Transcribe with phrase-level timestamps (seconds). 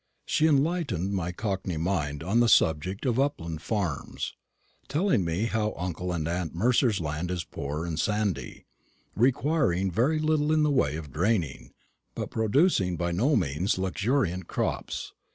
[0.25, 4.33] She enlightened my cockney mind on the subject of upland farms,
[4.87, 8.65] telling me how uncle and aunt Mercer's land is poor and sandy,
[9.15, 11.73] requiring very little in the way of draining,
[12.15, 15.13] but producing by no means luxuriant crops.